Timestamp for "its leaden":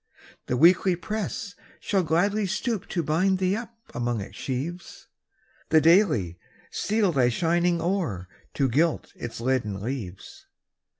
9.15-9.79